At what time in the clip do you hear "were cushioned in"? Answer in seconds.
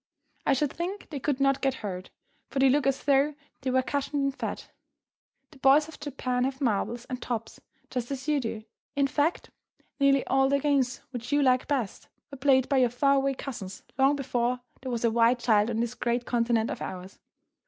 3.69-4.31